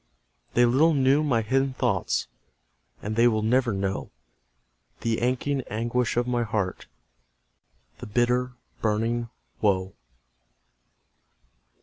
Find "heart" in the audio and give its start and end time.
6.41-6.87